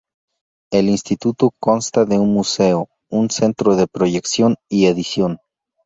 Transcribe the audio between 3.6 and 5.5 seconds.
de proyección y edición.